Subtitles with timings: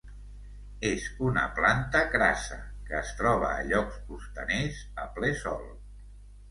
[0.89, 2.57] És una planta crassa
[2.89, 5.67] que es troba a llocs costaners, a ple Sol.